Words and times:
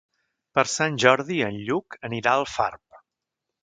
Per 0.59 0.63
Sant 0.75 0.97
Jordi 1.03 1.39
en 1.51 1.61
Lluc 1.69 2.01
anirà 2.11 2.35
a 2.37 2.43
Alfarb. 2.45 3.03